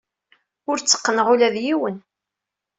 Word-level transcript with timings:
Ur 0.69 0.77
tteqqneɣ 0.79 1.27
ula 1.33 1.49
d 1.53 1.55
yiwen. 1.65 1.97